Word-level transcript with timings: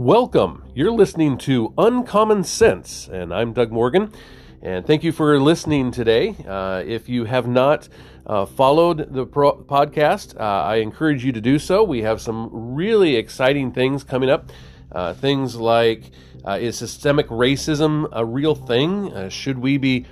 Welcome. 0.00 0.64
You're 0.74 0.92
listening 0.92 1.36
to 1.40 1.74
Uncommon 1.76 2.42
Sense, 2.44 3.06
and 3.12 3.34
I'm 3.34 3.52
Doug 3.52 3.70
Morgan. 3.70 4.10
And 4.62 4.86
thank 4.86 5.04
you 5.04 5.12
for 5.12 5.38
listening 5.38 5.90
today. 5.90 6.36
Uh, 6.48 6.82
if 6.86 7.10
you 7.10 7.26
have 7.26 7.46
not 7.46 7.86
uh, 8.26 8.46
followed 8.46 9.12
the 9.12 9.26
pro- 9.26 9.58
podcast, 9.58 10.40
uh, 10.40 10.42
I 10.42 10.76
encourage 10.76 11.22
you 11.22 11.32
to 11.32 11.40
do 11.42 11.58
so. 11.58 11.84
We 11.84 12.00
have 12.00 12.22
some 12.22 12.48
really 12.74 13.16
exciting 13.16 13.72
things 13.72 14.02
coming 14.02 14.30
up. 14.30 14.50
Uh, 14.90 15.12
things 15.12 15.56
like 15.56 16.12
uh, 16.46 16.52
is 16.52 16.78
systemic 16.78 17.28
racism 17.28 18.08
a 18.10 18.24
real 18.24 18.54
thing? 18.54 19.12
Uh, 19.12 19.28
should 19.28 19.58
we 19.58 19.76
be 19.76 20.06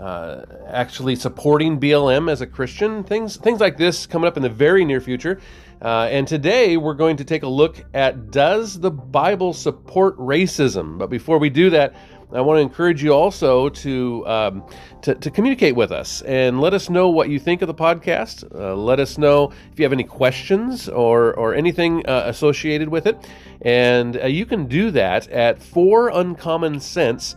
actually 0.00 1.14
supporting 1.14 1.78
BLM 1.78 2.28
as 2.28 2.40
a 2.40 2.46
Christian? 2.46 3.04
Things 3.04 3.36
things 3.36 3.60
like 3.60 3.76
this 3.76 4.04
coming 4.04 4.26
up 4.26 4.36
in 4.36 4.42
the 4.42 4.48
very 4.48 4.84
near 4.84 5.00
future. 5.00 5.40
Uh, 5.80 6.08
and 6.10 6.26
today 6.26 6.76
we're 6.76 6.94
going 6.94 7.16
to 7.16 7.24
take 7.24 7.44
a 7.44 7.48
look 7.48 7.84
at 7.94 8.30
does 8.30 8.78
the 8.80 8.90
Bible 8.90 9.52
support 9.52 10.16
racism? 10.18 10.98
But 10.98 11.08
before 11.08 11.38
we 11.38 11.50
do 11.50 11.70
that, 11.70 11.94
I 12.30 12.42
want 12.42 12.58
to 12.58 12.62
encourage 12.62 13.02
you 13.02 13.14
also 13.14 13.70
to, 13.70 14.26
um, 14.26 14.64
to, 15.02 15.14
to 15.14 15.30
communicate 15.30 15.74
with 15.74 15.92
us 15.92 16.20
and 16.22 16.60
let 16.60 16.74
us 16.74 16.90
know 16.90 17.08
what 17.08 17.30
you 17.30 17.38
think 17.38 17.62
of 17.62 17.68
the 17.68 17.74
podcast. 17.74 18.44
Uh, 18.54 18.74
let 18.74 19.00
us 19.00 19.16
know 19.16 19.50
if 19.72 19.78
you 19.78 19.84
have 19.84 19.94
any 19.94 20.04
questions 20.04 20.88
or 20.90 21.32
or 21.34 21.54
anything 21.54 22.04
uh, 22.06 22.24
associated 22.26 22.90
with 22.90 23.06
it, 23.06 23.16
and 23.62 24.20
uh, 24.20 24.26
you 24.26 24.44
can 24.44 24.66
do 24.66 24.90
that 24.90 25.26
at 25.28 25.62
for 25.62 26.10
uncommon 26.10 26.80
sense 26.80 27.34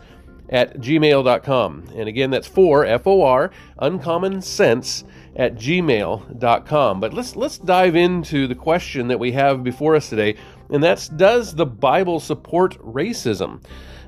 at 0.49 0.77
gmail.com. 0.79 1.85
And 1.95 2.09
again, 2.09 2.29
that's 2.29 2.47
four 2.47 2.85
F 2.85 3.07
O 3.07 3.21
R 3.21 3.51
uncommon 3.79 4.41
sense 4.41 5.05
at 5.35 5.55
gmail.com. 5.55 6.99
But 6.99 7.13
let's 7.13 7.35
let's 7.35 7.57
dive 7.57 7.95
into 7.95 8.47
the 8.47 8.55
question 8.55 9.07
that 9.07 9.19
we 9.19 9.31
have 9.31 9.63
before 9.63 9.95
us 9.95 10.09
today, 10.09 10.35
and 10.69 10.83
that's 10.83 11.07
does 11.07 11.55
the 11.55 11.65
Bible 11.65 12.19
support 12.19 12.77
racism? 12.79 13.63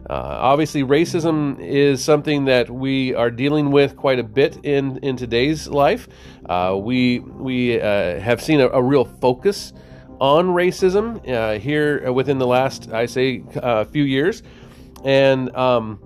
Uh, 0.09 0.15
obviously, 0.15 0.83
racism 0.83 1.57
is 1.61 2.03
something 2.03 2.45
that 2.45 2.69
we 2.69 3.15
are 3.15 3.31
dealing 3.31 3.71
with 3.71 3.95
quite 3.95 4.19
a 4.19 4.23
bit 4.23 4.57
in, 4.63 4.97
in 4.97 5.15
today's 5.15 5.67
life. 5.67 6.09
Uh, 6.45 6.77
we 6.77 7.19
we 7.19 7.79
uh, 7.79 8.19
have 8.19 8.41
seen 8.41 8.59
a, 8.59 8.67
a, 8.67 8.81
real 8.81 9.05
focus 9.05 9.71
on 10.19 10.47
racism 10.47 11.25
uh, 11.29 11.57
here 11.57 12.11
within 12.11 12.37
the 12.37 12.45
last, 12.45 12.91
I 12.91 13.05
say, 13.05 13.43
uh, 13.55 13.85
few 13.85 14.03
years, 14.03 14.43
and 15.05 15.55
um, 15.55 15.99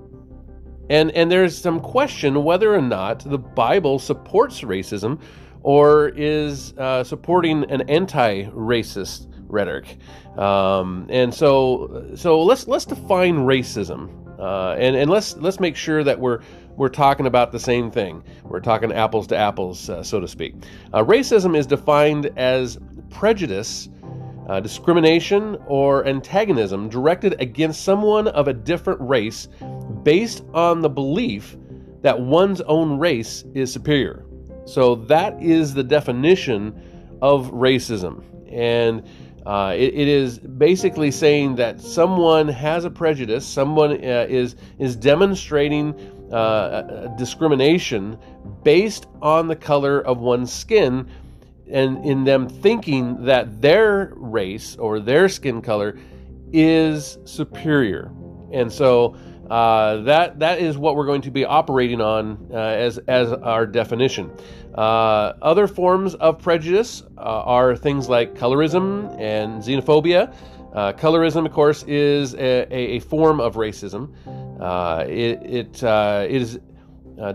and, 0.90 1.12
and 1.12 1.32
there's 1.32 1.58
some 1.58 1.80
question 1.80 2.44
whether 2.44 2.74
or 2.74 2.82
not 2.82 3.20
the 3.20 3.38
Bible 3.38 4.00
supports 4.00 4.62
racism 4.62 5.20
or 5.64 6.10
is 6.16 6.74
uh, 6.78 7.04
supporting 7.04 7.70
an 7.70 7.82
anti-racist 7.90 9.28
rhetoric. 9.48 9.98
Um, 10.38 11.08
and 11.10 11.34
so, 11.34 12.12
so 12.16 12.42
let's 12.42 12.68
let's 12.68 12.86
define 12.86 13.40
racism, 13.40 14.10
uh, 14.40 14.76
and 14.78 14.96
and 14.96 15.10
let's 15.10 15.36
let's 15.38 15.60
make 15.60 15.76
sure 15.76 16.04
that 16.04 16.20
we're 16.20 16.42
we're 16.76 16.90
talking 16.90 17.26
about 17.26 17.52
the 17.52 17.60
same 17.60 17.90
thing. 17.90 18.24
We're 18.44 18.60
talking 18.60 18.92
apples 18.92 19.28
to 19.28 19.36
apples, 19.36 19.90
uh, 19.90 20.04
so 20.04 20.20
to 20.20 20.28
speak. 20.28 20.54
Uh, 20.94 21.04
racism 21.04 21.58
is 21.58 21.66
defined 21.66 22.28
as 22.38 22.78
prejudice 23.10 23.90
uh, 24.48 24.60
discrimination, 24.62 25.58
or 25.68 26.06
antagonism 26.08 26.88
directed 26.88 27.36
against 27.42 27.84
someone 27.84 28.28
of 28.30 28.48
a 28.48 28.54
different 28.54 29.02
race 29.02 29.50
based 30.04 30.44
on 30.54 30.82
the 30.82 30.90
belief 30.90 31.58
that 32.02 32.20
one's 32.20 32.62
own 32.62 32.98
race 33.00 33.44
is 33.54 33.72
superior. 33.72 34.26
So 34.66 34.96
that 34.96 35.42
is 35.42 35.74
the 35.74 35.84
definition 35.84 36.80
of 37.22 37.52
racism. 37.52 38.24
And 38.52 39.08
uh, 39.46 39.74
it, 39.76 39.94
it 39.94 40.08
is 40.08 40.40
basically 40.40 41.10
saying 41.10 41.56
that 41.56 41.80
someone 41.80 42.50
has 42.50 42.84
a 42.84 42.90
prejudice, 42.90 43.46
someone 43.46 43.92
uh, 43.92 44.26
is, 44.30 44.58
is 44.78 44.96
demonstrating 44.96 45.96
uh, 46.32 47.08
discrimination 47.18 48.18
based 48.64 49.08
on 49.22 49.48
the 49.48 49.56
color 49.56 50.02
of 50.02 50.20
one's 50.20 50.52
skin 50.52 51.08
and 51.70 52.06
in 52.06 52.24
them 52.24 52.48
thinking 52.48 53.24
that 53.24 53.62
their 53.62 54.14
race 54.16 54.76
or 54.78 55.00
their 55.00 55.30
skin 55.30 55.62
color 55.62 55.98
is 56.52 57.18
superior. 57.26 58.12
And 58.52 58.72
so 58.72 59.16
uh, 59.50 59.98
that 60.02 60.40
that 60.40 60.60
is 60.60 60.78
what 60.78 60.96
we're 60.96 61.06
going 61.06 61.22
to 61.22 61.32
be 61.32 61.46
operating 61.46 62.02
on 62.02 62.50
uh, 62.52 62.58
as 62.58 62.98
as 63.08 63.32
our 63.32 63.66
definition. 63.66 64.32
Uh, 64.76 65.34
other 65.42 65.68
forms 65.68 66.16
of 66.16 66.40
prejudice 66.42 67.04
uh, 67.18 67.22
are 67.22 67.76
things 67.76 68.10
like 68.10 68.36
colorism 68.36 69.20
and 69.20 69.62
xenophobia. 69.64 70.34
Uh, 70.74 70.94
colorism, 70.94 71.46
of 71.46 71.52
course, 71.54 71.84
is 71.88 72.36
a, 72.36 72.68
a, 72.72 73.00
form 73.00 73.40
of 73.40 73.56
racism. 73.56 74.14
It 75.10 75.42
it, 75.42 75.84
it 75.84 76.42
is 76.42 76.60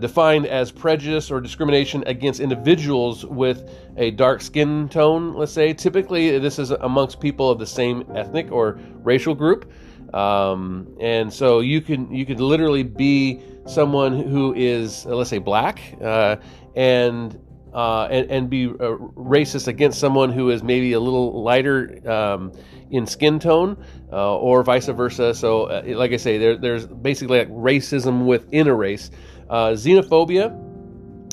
defined 0.01 0.47
as 0.47 0.71
prejudice 0.71 1.31
or 1.31 1.41
discrimination 1.41 2.05
against 2.07 2.39
individuals 2.39 3.25
with 3.27 3.69
a 3.97 4.13
dark 4.13 4.41
skin 4.43 4.89
tone, 4.89 5.35
let's 5.35 5.51
say. 5.51 5.73
Typically, 5.73 6.39
this 6.39 6.59
is 6.59 6.71
amongst 6.71 7.21
people 7.21 7.51
of 7.51 7.59
the 7.59 7.67
same 7.67 8.05
ethnic 8.15 8.53
or 8.53 8.79
racial 9.03 9.35
group. 9.35 9.73
Um, 10.13 10.97
and 11.01 11.33
so 11.33 11.61
you 11.61 11.81
can 11.81 12.15
you 12.15 12.27
could 12.27 12.41
literally 12.41 12.83
be 12.83 13.41
someone 13.67 14.19
who 14.19 14.53
is 14.55 15.07
uh, 15.07 15.17
let's 15.17 15.31
say 15.31 15.39
black 15.39 15.81
uh, 16.03 16.37
and 16.77 17.39
uh, 17.73 18.07
and, 18.11 18.31
and 18.31 18.51
be 18.51 18.67
uh, 18.67 18.99
racist 19.17 19.67
against 19.67 19.99
someone 19.99 20.31
who 20.31 20.51
is 20.51 20.63
maybe 20.63 20.93
a 20.93 21.01
little 21.01 21.43
lighter 21.43 21.99
um, 22.07 22.53
in 22.91 23.07
skin 23.07 23.39
tone, 23.39 23.83
uh, 24.13 24.37
or 24.37 24.63
vice 24.63 24.89
versa. 24.89 25.33
So, 25.35 25.65
uh, 25.65 25.83
like 25.87 26.13
I 26.13 26.19
say, 26.19 26.37
there, 26.37 26.59
there's 26.59 26.87
basically 26.87 27.39
like 27.39 27.49
racism 27.49 28.27
within 28.27 28.69
a 28.69 28.75
race. 28.75 29.11
Xenophobia 29.51 30.53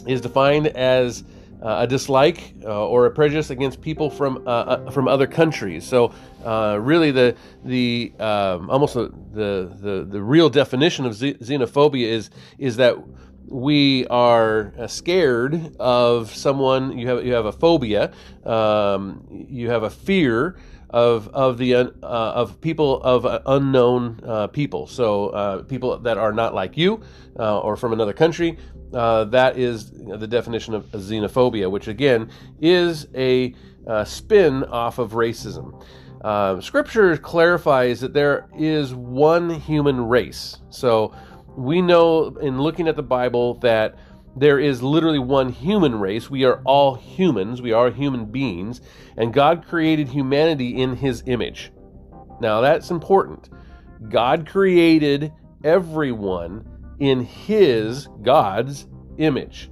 is 0.08 0.22
defined 0.22 0.68
as 0.68 1.26
a 1.62 1.86
dislike 1.86 2.54
or 2.64 3.06
a 3.06 3.12
prejudice 3.12 3.50
against 3.50 3.82
people 3.82 4.10
from 4.10 4.46
from 4.92 5.10
other 5.10 5.28
countries. 5.28 5.86
So, 5.86 6.14
uh, 6.44 6.78
really, 6.82 7.12
the 7.12 7.36
the 7.64 8.14
um, 8.20 8.70
almost 8.70 8.94
the, 8.94 9.12
the 9.34 10.08
the 10.10 10.22
real 10.22 10.50
definition 10.50 11.06
of 11.06 11.14
xenophobia 11.14 12.08
is 12.08 12.30
is 12.58 12.78
that 12.78 12.98
we 13.50 14.06
are 14.08 14.74
uh, 14.78 14.88
scared 14.88 15.76
of 15.80 16.34
someone. 16.34 16.98
You 16.98 17.08
have 17.08 17.26
you 17.26 17.34
have 17.34 17.46
a 17.46 17.52
phobia. 17.52 18.14
Um, 18.46 19.26
you 19.30 19.70
have 19.70 19.84
a 19.84 19.90
fear 19.90 20.58
of 20.90 21.28
of 21.30 21.58
the 21.58 21.76
uh, 21.76 21.86
of 22.04 22.62
people 22.62 23.02
of 23.02 23.26
uh, 23.26 23.42
unknown 23.46 24.22
uh, 24.26 24.48
people. 24.48 24.88
So 24.88 25.30
uh, 25.30 25.64
people 25.64 25.98
that 26.00 26.18
are 26.18 26.32
not 26.32 26.54
like 26.54 26.78
you 26.78 27.02
uh, 27.38 27.60
or 27.60 27.76
from 27.76 27.94
another 27.94 28.14
country. 28.14 28.58
That 28.92 29.58
is 29.58 29.92
the 29.92 30.28
definition 30.28 30.74
of 30.74 30.86
xenophobia, 30.92 31.70
which 31.70 31.88
again 31.88 32.30
is 32.60 33.08
a 33.16 33.54
spin 34.06 34.64
off 34.64 35.00
of 35.00 35.12
racism. 35.12 35.84
Um, 36.22 36.62
scripture 36.62 37.16
clarifies 37.18 38.02
that 38.02 38.14
there 38.14 38.48
is 38.58 38.94
one 38.94 39.50
human 39.50 40.08
race. 40.08 40.58
So 40.70 41.14
we 41.56 41.82
know 41.82 42.36
in 42.38 42.62
looking 42.62 42.88
at 42.88 42.96
the 42.96 43.04
Bible 43.04 43.56
that 43.60 43.96
there 44.36 44.60
is 44.60 44.84
literally 44.84 45.20
one 45.20 45.50
human 45.50 46.00
race. 46.00 46.30
We 46.30 46.44
are 46.46 46.62
all 46.66 46.96
humans, 46.96 47.62
we 47.62 47.72
are 47.72 47.90
human 47.90 48.26
beings, 48.26 48.82
and 49.18 49.34
God 49.34 49.66
created 49.68 50.08
humanity 50.08 50.82
in 50.82 50.96
his 50.96 51.24
image. 51.26 51.72
Now 52.40 52.62
that's 52.62 52.92
important. 52.92 53.50
God 54.10 54.48
created 54.48 55.34
everyone 55.64 56.68
in 57.00 57.24
his, 57.24 58.08
God's 58.22 58.88
image. 59.18 59.70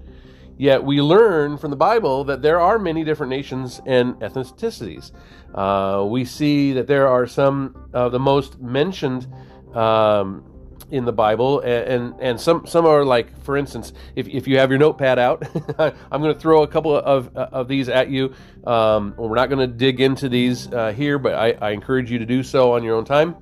Yet 0.57 0.83
we 0.83 1.01
learn 1.01 1.57
from 1.57 1.69
the 1.69 1.77
Bible 1.77 2.23
that 2.25 2.41
there 2.41 2.59
are 2.59 2.79
many 2.79 3.03
different 3.03 3.29
nations 3.29 3.79
and 3.85 4.15
ethnicities. 4.15 5.11
Uh, 5.53 6.03
we 6.05 6.25
see 6.25 6.73
that 6.73 6.87
there 6.87 7.07
are 7.07 7.27
some 7.27 7.89
of 7.93 8.11
the 8.11 8.19
most 8.19 8.59
mentioned 8.59 9.27
um, 9.75 10.43
in 10.89 11.05
the 11.05 11.11
Bible, 11.11 11.59
and, 11.59 11.87
and, 11.87 12.15
and 12.19 12.41
some 12.41 12.65
some 12.65 12.85
are 12.85 13.03
like, 13.03 13.39
for 13.43 13.57
instance, 13.57 13.93
if, 14.15 14.27
if 14.27 14.47
you 14.47 14.57
have 14.57 14.69
your 14.71 14.79
notepad 14.79 15.19
out, 15.19 15.43
I'm 15.77 16.21
going 16.21 16.33
to 16.33 16.39
throw 16.39 16.63
a 16.63 16.67
couple 16.67 16.95
of 16.95 17.35
of 17.35 17.67
these 17.67 17.89
at 17.89 18.09
you. 18.09 18.33
Um, 18.65 19.13
we're 19.17 19.35
not 19.35 19.49
going 19.49 19.59
to 19.59 19.67
dig 19.67 20.01
into 20.01 20.27
these 20.29 20.71
uh, 20.71 20.91
here, 20.91 21.19
but 21.19 21.35
I, 21.35 21.51
I, 21.51 21.71
encourage 21.71 22.11
you 22.11 22.19
to 22.19 22.25
do 22.25 22.43
so 22.43 22.73
on 22.73 22.83
your 22.83 22.95
own 22.95 23.05
time. 23.05 23.35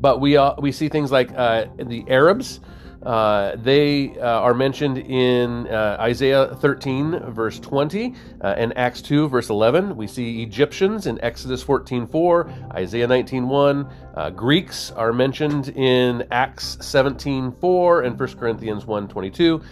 But 0.00 0.20
we 0.20 0.36
uh, 0.36 0.54
we 0.58 0.72
see 0.72 0.88
things 0.88 1.10
like 1.10 1.30
uh, 1.34 1.66
the 1.78 2.04
Arabs. 2.08 2.60
Uh, 3.06 3.54
they 3.54 4.18
uh, 4.18 4.40
are 4.40 4.52
mentioned 4.52 4.98
in 4.98 5.68
uh, 5.68 5.96
Isaiah 6.00 6.56
13, 6.56 7.30
verse 7.30 7.60
20, 7.60 8.12
uh, 8.40 8.54
and 8.58 8.76
Acts 8.76 9.00
2, 9.00 9.28
verse 9.28 9.48
11. 9.48 9.96
We 9.96 10.08
see 10.08 10.42
Egyptians 10.42 11.06
in 11.06 11.22
Exodus 11.22 11.62
14, 11.62 12.08
4, 12.08 12.50
Isaiah 12.72 13.06
19, 13.06 13.48
1. 13.48 13.88
Uh, 14.16 14.30
Greeks 14.30 14.90
are 14.90 15.12
mentioned 15.12 15.68
in 15.68 16.26
Acts 16.32 16.78
17, 16.80 17.52
4, 17.60 18.02
and 18.02 18.18
1 18.18 18.28
Corinthians 18.34 18.86
1, 18.86 19.06
22. 19.06 19.62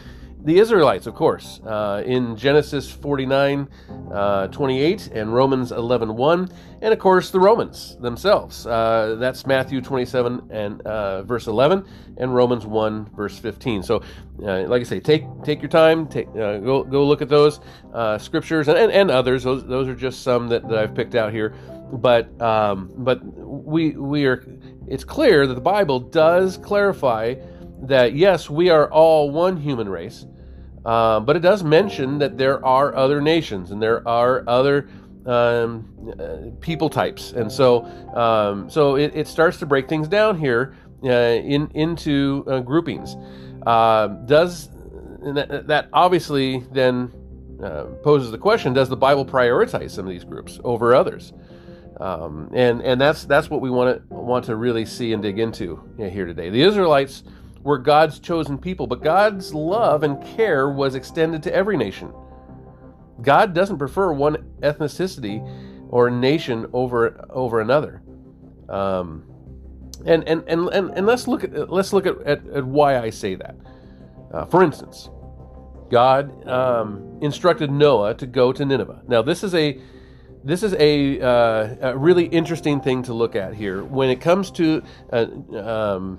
The 0.44 0.58
Israelites, 0.58 1.06
of 1.06 1.14
course, 1.14 1.60
uh, 1.66 2.02
in 2.04 2.36
Genesis 2.36 2.90
49, 2.90 3.66
uh, 4.12 4.48
28 4.48 5.08
and 5.08 5.32
Romans 5.32 5.72
11, 5.72 6.14
1. 6.14 6.50
And 6.82 6.92
of 6.92 6.98
course, 6.98 7.30
the 7.30 7.40
Romans 7.40 7.96
themselves. 7.96 8.66
Uh, 8.66 9.16
that's 9.18 9.46
Matthew 9.46 9.80
27 9.80 10.48
and 10.50 10.82
uh, 10.82 11.22
verse 11.22 11.46
11 11.46 11.86
and 12.18 12.34
Romans 12.34 12.66
1, 12.66 13.10
verse 13.16 13.38
15. 13.38 13.82
So, 13.82 14.02
uh, 14.42 14.64
like 14.64 14.80
I 14.80 14.84
say, 14.84 15.00
take 15.00 15.24
take 15.44 15.62
your 15.62 15.70
time, 15.70 16.06
take, 16.06 16.28
uh, 16.28 16.58
go, 16.58 16.84
go 16.84 17.06
look 17.06 17.22
at 17.22 17.30
those 17.30 17.60
scriptures 18.18 18.68
and, 18.68 18.76
and, 18.76 18.92
and, 18.92 19.10
others. 19.10 19.44
Those, 19.44 19.66
those 19.66 19.88
are 19.88 19.94
just 19.94 20.22
some 20.22 20.48
that, 20.48 20.68
that 20.68 20.78
I've 20.78 20.94
picked 20.94 21.14
out 21.14 21.32
here. 21.32 21.54
But, 21.90 22.38
um, 22.42 22.92
but 22.98 23.24
we, 23.24 23.92
we 23.92 24.26
are, 24.26 24.44
it's 24.86 25.04
clear 25.04 25.46
that 25.46 25.54
the 25.54 25.60
Bible 25.60 26.00
does 26.00 26.58
clarify 26.58 27.36
that 27.82 28.14
yes, 28.14 28.50
we 28.50 28.70
are 28.70 28.90
all 28.90 29.30
one 29.30 29.56
human 29.56 29.88
race, 29.88 30.26
uh, 30.84 31.20
but 31.20 31.36
it 31.36 31.40
does 31.40 31.64
mention 31.64 32.18
that 32.18 32.36
there 32.36 32.64
are 32.64 32.94
other 32.94 33.20
nations 33.20 33.70
and 33.70 33.82
there 33.82 34.06
are 34.06 34.44
other 34.46 34.88
um, 35.26 35.88
uh, 36.20 36.50
people 36.60 36.90
types, 36.90 37.32
and 37.32 37.50
so 37.50 37.84
um, 38.14 38.68
so 38.68 38.96
it, 38.96 39.12
it, 39.14 39.26
starts 39.26 39.58
to 39.58 39.66
break 39.66 39.88
things 39.88 40.06
down 40.06 40.38
here 40.38 40.76
uh, 41.04 41.08
in 41.08 41.70
into 41.74 42.44
uh, 42.46 42.60
groupings. 42.60 43.16
Uh, 43.66 44.08
does 44.26 44.68
that, 45.22 45.66
that, 45.66 45.88
obviously 45.94 46.58
then 46.72 47.10
poses 48.02 48.30
the 48.30 48.38
question: 48.38 48.74
Does 48.74 48.90
the 48.90 48.96
Bible 48.96 49.24
prioritize 49.24 49.92
some 49.92 50.04
of 50.04 50.12
these 50.12 50.24
groups 50.24 50.60
over 50.62 50.94
others? 50.94 51.32
Um, 51.98 52.50
and 52.52 52.82
and 52.82 53.00
that's 53.00 53.24
that's 53.24 53.48
what 53.48 53.62
we 53.62 53.70
want 53.70 53.96
to 53.96 54.14
want 54.14 54.44
to 54.46 54.56
really 54.56 54.84
see 54.84 55.14
and 55.14 55.22
dig 55.22 55.38
into 55.38 55.82
here 55.96 56.26
today. 56.26 56.50
The 56.50 56.60
Israelites 56.60 57.22
were 57.64 57.78
God's 57.78 58.20
chosen 58.20 58.58
people, 58.58 58.86
but 58.86 59.02
God's 59.02 59.52
love 59.52 60.04
and 60.04 60.22
care 60.36 60.70
was 60.70 60.94
extended 60.94 61.42
to 61.44 61.54
every 61.54 61.76
nation. 61.76 62.12
God 63.22 63.54
doesn't 63.54 63.78
prefer 63.78 64.12
one 64.12 64.36
ethnicity 64.60 65.42
or 65.88 66.10
nation 66.10 66.66
over 66.72 67.26
over 67.30 67.60
another. 67.60 68.02
Um, 68.68 69.24
and, 70.06 70.26
and, 70.28 70.44
and, 70.46 70.68
and, 70.68 70.90
and 70.90 71.06
let's 71.06 71.26
look 71.26 71.44
at 71.44 71.70
let's 71.70 71.92
look 71.92 72.06
at, 72.06 72.20
at, 72.22 72.46
at 72.48 72.64
why 72.64 72.98
I 72.98 73.10
say 73.10 73.34
that. 73.36 73.56
Uh, 74.32 74.44
for 74.44 74.62
instance, 74.62 75.08
God 75.90 76.46
um, 76.48 77.18
instructed 77.22 77.70
Noah 77.70 78.14
to 78.14 78.26
go 78.26 78.52
to 78.52 78.64
Nineveh. 78.64 79.02
Now, 79.06 79.22
this 79.22 79.42
is 79.42 79.54
a 79.54 79.80
this 80.42 80.62
is 80.62 80.74
a, 80.74 81.20
uh, 81.22 81.92
a, 81.92 81.96
really 81.96 82.26
interesting 82.26 82.78
thing 82.78 83.02
to 83.04 83.14
look 83.14 83.34
at 83.34 83.54
here 83.54 83.82
when 83.82 84.10
it 84.10 84.20
comes 84.20 84.50
to 84.50 84.82
uh, 85.10 85.26
um, 85.56 86.18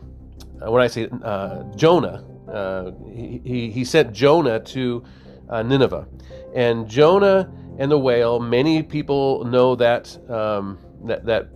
when 0.59 0.81
I 0.81 0.87
say 0.87 1.09
uh, 1.23 1.63
Jonah, 1.75 2.23
uh, 2.51 2.91
he, 3.11 3.71
he 3.71 3.83
sent 3.83 4.13
Jonah 4.13 4.59
to 4.59 5.03
uh, 5.49 5.63
Nineveh. 5.63 6.07
And 6.53 6.87
Jonah 6.87 7.51
and 7.77 7.91
the 7.91 7.99
whale, 7.99 8.39
many 8.39 8.81
people 8.83 9.43
know 9.45 9.75
that, 9.75 10.17
um, 10.29 10.77
that, 11.03 11.25
that 11.25 11.49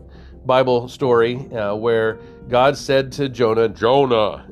Bible 0.46 0.88
story 0.88 1.38
uh, 1.54 1.76
where 1.76 2.20
God 2.48 2.78
said 2.78 3.12
to 3.14 3.30
Jonah, 3.30 3.70
Jonah, 3.70 4.48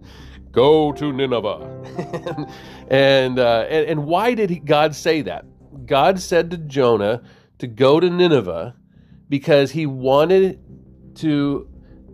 go 0.52 0.92
to 0.92 1.12
Nineveh. 1.12 2.48
and, 2.90 3.38
uh, 3.38 3.66
and, 3.68 3.86
and 3.86 4.04
why 4.06 4.34
did 4.34 4.50
he, 4.50 4.58
God 4.58 4.94
say 4.94 5.22
that? 5.22 5.44
God 5.86 6.20
said 6.20 6.50
to 6.50 6.58
Jonah 6.58 7.22
to 7.58 7.66
go 7.66 7.98
to 7.98 8.08
Nineveh 8.08 8.76
because 9.28 9.72
he 9.72 9.86
wanted 9.86 10.60
to 11.16 11.68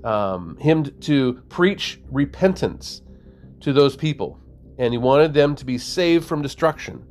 um, 0.05 0.57
him 0.59 0.85
to 1.01 1.43
preach 1.49 2.01
repentance 2.11 3.03
to 3.61 3.73
those 3.73 3.97
people, 3.97 4.39
and 4.79 4.93
he 4.93 4.99
wanted 4.99 5.35
them 5.35 5.55
to 5.57 5.65
be 5.65 5.79
saved 5.79 6.27
from 6.27 6.43
destruction. 6.43 7.05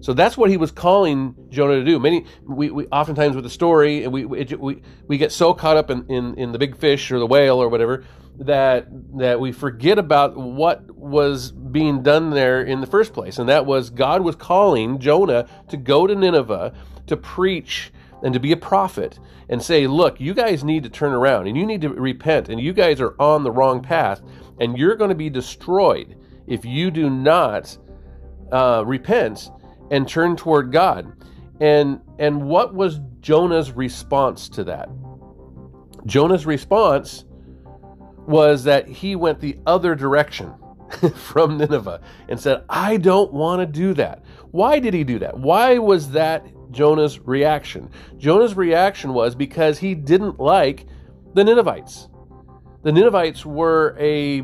So 0.00 0.14
that's 0.14 0.36
what 0.36 0.48
he 0.48 0.56
was 0.56 0.70
calling 0.70 1.34
Jonah 1.50 1.74
to 1.74 1.84
do. 1.84 1.98
Many, 1.98 2.24
we, 2.46 2.70
we 2.70 2.86
oftentimes 2.86 3.36
with 3.36 3.44
the 3.44 3.50
story, 3.50 4.04
and 4.04 4.12
we, 4.12 4.24
we 4.24 4.82
we 5.06 5.18
get 5.18 5.30
so 5.30 5.52
caught 5.52 5.76
up 5.76 5.90
in, 5.90 6.06
in, 6.08 6.34
in 6.36 6.52
the 6.52 6.58
big 6.58 6.76
fish 6.76 7.12
or 7.12 7.18
the 7.18 7.26
whale 7.26 7.62
or 7.62 7.68
whatever 7.68 8.04
that 8.38 8.86
that 9.18 9.38
we 9.38 9.52
forget 9.52 9.98
about 9.98 10.34
what 10.36 10.90
was 10.94 11.52
being 11.52 12.02
done 12.02 12.30
there 12.30 12.62
in 12.62 12.80
the 12.80 12.86
first 12.86 13.12
place, 13.12 13.38
and 13.38 13.50
that 13.50 13.66
was 13.66 13.90
God 13.90 14.22
was 14.22 14.34
calling 14.36 14.98
Jonah 14.98 15.46
to 15.68 15.76
go 15.76 16.06
to 16.06 16.14
Nineveh 16.14 16.72
to 17.06 17.16
preach 17.16 17.92
and 18.22 18.34
to 18.34 18.40
be 18.40 18.52
a 18.52 18.56
prophet 18.56 19.18
and 19.48 19.62
say, 19.62 19.86
look, 19.86 20.20
you 20.20 20.34
guys 20.34 20.62
need 20.62 20.82
to 20.82 20.90
turn 20.90 21.12
around 21.12 21.46
and 21.46 21.56
you 21.56 21.66
need 21.66 21.80
to 21.80 21.88
repent 21.88 22.48
and 22.48 22.60
you 22.60 22.72
guys 22.72 23.00
are 23.00 23.14
on 23.18 23.42
the 23.42 23.50
wrong 23.50 23.82
path 23.82 24.22
and 24.60 24.76
you're 24.76 24.96
going 24.96 25.08
to 25.08 25.14
be 25.14 25.30
destroyed 25.30 26.16
if 26.46 26.64
you 26.64 26.90
do 26.90 27.08
not 27.08 27.76
uh, 28.52 28.82
repent 28.86 29.50
and 29.90 30.08
turn 30.08 30.36
toward 30.36 30.72
God. 30.72 31.12
And 31.60 32.00
and 32.18 32.42
what 32.42 32.74
was 32.74 33.00
Jonah's 33.20 33.72
response 33.72 34.48
to 34.50 34.64
that? 34.64 34.88
Jonah's 36.06 36.46
response 36.46 37.24
was 38.26 38.64
that 38.64 38.88
he 38.88 39.16
went 39.16 39.40
the 39.40 39.58
other 39.66 39.94
direction 39.94 40.54
from 41.14 41.58
Nineveh 41.58 42.00
and 42.28 42.38
said, 42.38 42.64
I 42.68 42.96
don't 42.96 43.32
want 43.32 43.60
to 43.60 43.66
do 43.66 43.94
that. 43.94 44.24
Why 44.50 44.78
did 44.78 44.94
he 44.94 45.04
do 45.04 45.18
that? 45.18 45.38
Why 45.38 45.78
was 45.78 46.10
that 46.10 46.46
Jonah's 46.70 47.18
reaction. 47.20 47.90
Jonah's 48.16 48.54
reaction 48.54 49.12
was 49.12 49.34
because 49.34 49.78
he 49.78 49.94
didn't 49.94 50.38
like 50.38 50.86
the 51.34 51.44
Ninevites. 51.44 52.08
The 52.82 52.92
Ninevites 52.92 53.44
were 53.44 53.96
a 53.98 54.42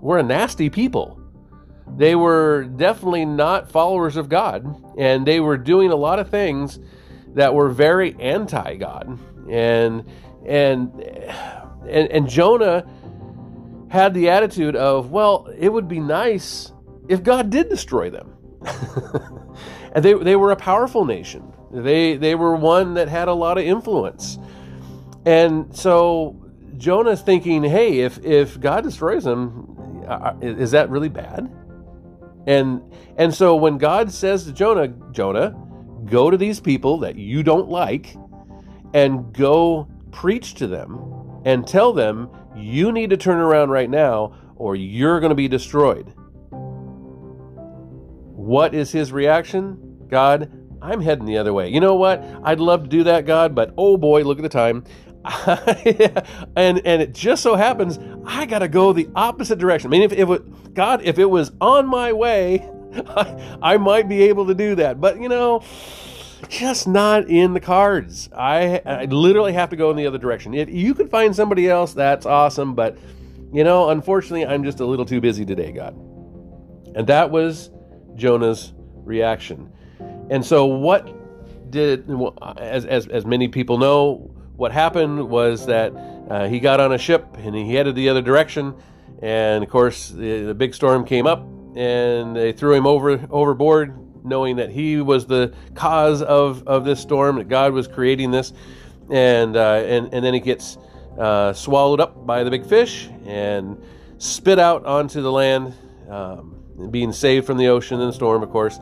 were 0.00 0.18
a 0.18 0.22
nasty 0.22 0.70
people. 0.70 1.20
They 1.96 2.14
were 2.14 2.64
definitely 2.64 3.24
not 3.24 3.70
followers 3.70 4.16
of 4.16 4.28
God, 4.28 4.82
and 4.98 5.26
they 5.26 5.40
were 5.40 5.56
doing 5.56 5.90
a 5.90 5.96
lot 5.96 6.18
of 6.18 6.28
things 6.28 6.78
that 7.34 7.54
were 7.54 7.68
very 7.68 8.14
anti-God. 8.20 9.18
And 9.50 10.04
and 10.46 11.02
and, 11.88 12.10
and 12.10 12.28
Jonah 12.28 12.86
had 13.90 14.12
the 14.12 14.28
attitude 14.28 14.76
of, 14.76 15.10
well, 15.10 15.48
it 15.56 15.72
would 15.72 15.88
be 15.88 16.00
nice 16.00 16.72
if 17.08 17.22
God 17.22 17.50
did 17.50 17.68
destroy 17.68 18.10
them. 18.10 18.34
and 19.98 20.04
they, 20.04 20.14
they 20.14 20.36
were 20.36 20.52
a 20.52 20.56
powerful 20.56 21.04
nation. 21.04 21.52
They, 21.72 22.16
they 22.16 22.36
were 22.36 22.54
one 22.54 22.94
that 22.94 23.08
had 23.08 23.26
a 23.26 23.32
lot 23.32 23.58
of 23.58 23.64
influence. 23.64 24.38
And 25.26 25.74
so 25.76 26.40
Jonah's 26.76 27.20
thinking, 27.20 27.64
hey, 27.64 27.98
if, 28.02 28.24
if 28.24 28.60
God 28.60 28.84
destroys 28.84 29.24
them, 29.24 30.06
is 30.40 30.70
that 30.70 30.88
really 30.88 31.08
bad? 31.08 31.52
And, 32.46 32.80
and 33.16 33.34
so 33.34 33.56
when 33.56 33.76
God 33.76 34.12
says 34.12 34.44
to 34.44 34.52
Jonah, 34.52 34.86
Jonah, 35.10 35.60
go 36.04 36.30
to 36.30 36.36
these 36.36 36.60
people 36.60 36.98
that 36.98 37.16
you 37.16 37.42
don't 37.42 37.68
like 37.68 38.14
and 38.94 39.32
go 39.32 39.88
preach 40.12 40.54
to 40.54 40.68
them 40.68 41.42
and 41.44 41.66
tell 41.66 41.92
them 41.92 42.30
you 42.54 42.92
need 42.92 43.10
to 43.10 43.16
turn 43.16 43.38
around 43.40 43.70
right 43.70 43.90
now 43.90 44.32
or 44.54 44.76
you're 44.76 45.18
going 45.18 45.30
to 45.30 45.34
be 45.34 45.48
destroyed. 45.48 46.14
What 48.36 48.76
is 48.76 48.92
his 48.92 49.10
reaction? 49.10 49.87
God, 50.08 50.50
I'm 50.80 51.00
heading 51.00 51.26
the 51.26 51.38
other 51.38 51.52
way. 51.52 51.68
You 51.68 51.80
know 51.80 51.94
what? 51.94 52.22
I'd 52.42 52.60
love 52.60 52.84
to 52.84 52.88
do 52.88 53.04
that, 53.04 53.26
God, 53.26 53.54
but 53.54 53.74
oh 53.76 53.96
boy, 53.96 54.22
look 54.22 54.38
at 54.38 54.42
the 54.42 54.48
time. 54.48 54.84
and 56.56 56.80
and 56.86 57.02
it 57.02 57.12
just 57.12 57.42
so 57.42 57.56
happens 57.56 57.98
I 58.24 58.46
got 58.46 58.60
to 58.60 58.68
go 58.68 58.92
the 58.92 59.08
opposite 59.14 59.58
direction. 59.58 59.88
I 59.88 59.92
mean, 59.92 60.02
if, 60.02 60.12
if 60.12 60.28
it, 60.28 60.74
God, 60.74 61.02
if 61.02 61.18
it 61.18 61.24
was 61.24 61.50
on 61.60 61.86
my 61.86 62.12
way, 62.12 62.68
I, 63.08 63.58
I 63.60 63.76
might 63.76 64.08
be 64.08 64.22
able 64.24 64.46
to 64.46 64.54
do 64.54 64.76
that. 64.76 65.00
But 65.00 65.20
you 65.20 65.28
know, 65.28 65.62
just 66.48 66.86
not 66.86 67.28
in 67.28 67.52
the 67.52 67.60
cards. 67.60 68.28
I, 68.34 68.80
I 68.84 69.04
literally 69.06 69.52
have 69.54 69.70
to 69.70 69.76
go 69.76 69.90
in 69.90 69.96
the 69.96 70.06
other 70.06 70.18
direction. 70.18 70.54
If 70.54 70.70
you 70.70 70.94
could 70.94 71.10
find 71.10 71.34
somebody 71.34 71.68
else, 71.68 71.94
that's 71.94 72.26
awesome. 72.26 72.74
But 72.74 72.96
you 73.52 73.64
know, 73.64 73.90
unfortunately, 73.90 74.46
I'm 74.46 74.64
just 74.64 74.80
a 74.80 74.86
little 74.86 75.04
too 75.04 75.20
busy 75.20 75.44
today, 75.44 75.72
God. 75.72 75.94
And 76.94 77.06
that 77.08 77.30
was 77.30 77.70
Jonah's 78.14 78.72
reaction. 78.94 79.72
And 80.30 80.44
so, 80.44 80.66
what 80.66 81.08
did, 81.70 82.10
as, 82.58 82.84
as, 82.84 83.06
as 83.08 83.24
many 83.26 83.48
people 83.48 83.78
know, 83.78 84.30
what 84.56 84.72
happened 84.72 85.28
was 85.28 85.66
that 85.66 85.92
uh, 86.28 86.48
he 86.48 86.60
got 86.60 86.80
on 86.80 86.92
a 86.92 86.98
ship 86.98 87.26
and 87.38 87.54
he 87.54 87.72
headed 87.72 87.94
the 87.94 88.08
other 88.08 88.22
direction. 88.22 88.74
And 89.22 89.64
of 89.64 89.70
course, 89.70 90.08
the, 90.08 90.44
the 90.44 90.54
big 90.54 90.74
storm 90.74 91.04
came 91.04 91.26
up 91.26 91.46
and 91.76 92.34
they 92.34 92.52
threw 92.52 92.74
him 92.74 92.86
over 92.86 93.26
overboard, 93.30 94.24
knowing 94.24 94.56
that 94.56 94.70
he 94.70 95.00
was 95.00 95.26
the 95.26 95.54
cause 95.74 96.22
of, 96.22 96.66
of 96.66 96.84
this 96.84 97.00
storm, 97.00 97.36
that 97.36 97.48
God 97.48 97.72
was 97.72 97.86
creating 97.86 98.30
this. 98.30 98.52
And, 99.10 99.56
uh, 99.56 99.82
and, 99.86 100.12
and 100.12 100.24
then 100.24 100.34
he 100.34 100.40
gets 100.40 100.76
uh, 101.18 101.52
swallowed 101.52 102.00
up 102.00 102.26
by 102.26 102.44
the 102.44 102.50
big 102.50 102.66
fish 102.66 103.08
and 103.26 103.82
spit 104.18 104.58
out 104.58 104.84
onto 104.84 105.22
the 105.22 105.32
land. 105.32 105.74
Um, 106.08 106.58
being 106.90 107.12
saved 107.12 107.46
from 107.46 107.58
the 107.58 107.68
ocean 107.68 108.00
and 108.00 108.08
the 108.08 108.14
storm, 108.14 108.42
of 108.42 108.50
course. 108.50 108.78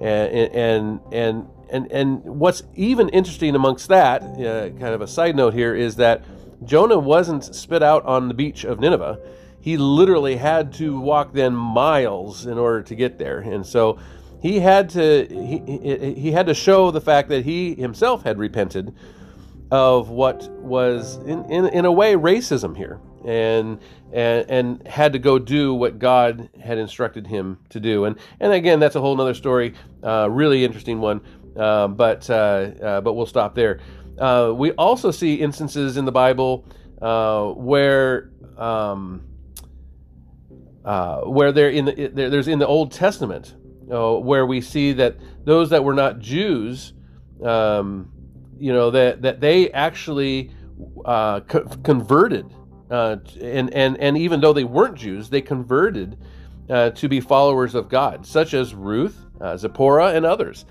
And 0.00 0.32
and 0.54 1.00
and 1.12 1.48
and 1.70 1.92
and 1.92 2.24
what's 2.24 2.62
even 2.74 3.08
interesting 3.10 3.54
amongst 3.54 3.88
that, 3.88 4.22
uh, 4.22 4.70
kind 4.78 4.94
of 4.94 5.00
a 5.00 5.06
side 5.06 5.34
note 5.36 5.54
here, 5.54 5.74
is 5.74 5.96
that 5.96 6.24
Jonah 6.64 6.98
wasn't 6.98 7.44
spit 7.54 7.82
out 7.82 8.04
on 8.04 8.28
the 8.28 8.34
beach 8.34 8.64
of 8.64 8.80
Nineveh. 8.80 9.18
he 9.60 9.76
literally 9.76 10.36
had 10.36 10.72
to 10.74 10.98
walk 10.98 11.32
then 11.32 11.54
miles 11.54 12.46
in 12.46 12.58
order 12.58 12.82
to 12.82 12.94
get 12.94 13.18
there. 13.18 13.40
And 13.40 13.66
so 13.66 13.98
he 14.40 14.60
had 14.60 14.88
to 14.90 15.26
he, 15.28 16.14
he 16.14 16.32
had 16.32 16.46
to 16.46 16.54
show 16.54 16.90
the 16.90 17.00
fact 17.00 17.28
that 17.28 17.44
he 17.44 17.74
himself 17.74 18.22
had 18.22 18.38
repented 18.38 18.94
of 19.70 20.08
what 20.08 20.48
was 20.50 21.16
in, 21.26 21.44
in, 21.50 21.66
in 21.66 21.84
a 21.84 21.92
way 21.92 22.14
racism 22.14 22.76
here 22.76 23.00
and, 23.24 23.80
and 24.12 24.50
and 24.50 24.88
had 24.88 25.12
to 25.12 25.18
go 25.18 25.38
do 25.38 25.74
what 25.74 25.98
God 25.98 26.48
had 26.62 26.78
instructed 26.78 27.26
him 27.26 27.58
to 27.70 27.80
do. 27.80 28.04
And 28.04 28.18
and 28.40 28.52
again 28.52 28.80
that's 28.80 28.96
a 28.96 29.00
whole 29.00 29.20
other 29.20 29.34
story 29.34 29.74
uh, 30.02 30.28
really 30.30 30.64
interesting 30.64 31.00
one 31.00 31.20
uh, 31.58 31.88
but 31.88 32.28
uh, 32.30 32.34
uh, 32.34 33.00
but 33.00 33.14
we'll 33.14 33.26
stop 33.26 33.54
there. 33.54 33.80
Uh, 34.18 34.52
we 34.54 34.72
also 34.72 35.10
see 35.10 35.34
instances 35.34 35.96
in 35.96 36.04
the 36.04 36.12
Bible 36.12 36.64
uh, 37.02 37.46
where 37.46 38.30
um, 38.56 39.24
where 41.26 41.52
there 41.52 41.70
in 41.70 41.86
the, 41.86 42.10
there's 42.14 42.48
in 42.48 42.58
the 42.58 42.66
Old 42.66 42.92
Testament 42.92 43.54
where 43.86 44.46
we 44.46 44.60
see 44.60 44.92
that 44.92 45.16
those 45.44 45.70
that 45.70 45.82
were 45.82 45.94
not 45.94 46.20
Jews 46.20 46.92
um, 47.42 48.12
you 48.58 48.72
know 48.72 48.90
that 48.90 49.22
that 49.22 49.40
they 49.40 49.70
actually 49.72 50.52
co- 51.04 51.40
converted, 51.82 52.54
uh, 52.90 53.16
and 53.40 53.72
and 53.74 53.96
and 53.98 54.18
even 54.18 54.40
though 54.40 54.52
they 54.52 54.64
weren't 54.64 54.96
Jews, 54.96 55.28
they 55.30 55.40
converted 55.40 56.18
uh, 56.70 56.90
to 56.90 57.08
be 57.08 57.20
followers 57.20 57.74
of 57.74 57.88
God, 57.88 58.26
such 58.26 58.54
as 58.54 58.74
Ruth, 58.74 59.18
uh, 59.40 59.56
Zipporah, 59.56 60.14
and 60.14 60.24
others. 60.24 60.64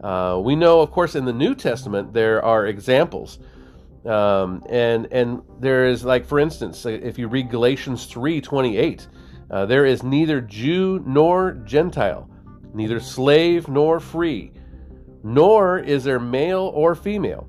Uh, 0.00 0.40
we 0.42 0.56
know, 0.56 0.80
of 0.80 0.90
course, 0.90 1.14
in 1.14 1.24
the 1.24 1.32
New 1.32 1.54
Testament 1.54 2.12
there 2.12 2.42
are 2.44 2.66
examples, 2.66 3.38
um, 4.04 4.62
and 4.68 5.08
and 5.12 5.42
there 5.58 5.86
is 5.86 6.04
like, 6.04 6.26
for 6.26 6.38
instance, 6.38 6.86
if 6.86 7.18
you 7.18 7.28
read 7.28 7.50
Galatians 7.50 8.06
three 8.06 8.40
twenty 8.40 8.76
eight, 8.76 9.06
uh, 9.50 9.66
there 9.66 9.86
is 9.86 10.02
neither 10.02 10.40
Jew 10.40 11.02
nor 11.06 11.52
Gentile, 11.52 12.28
neither 12.74 13.00
slave 13.00 13.68
nor 13.68 14.00
free 14.00 14.52
nor 15.22 15.78
is 15.78 16.04
there 16.04 16.18
male 16.20 16.70
or 16.74 16.94
female, 16.94 17.48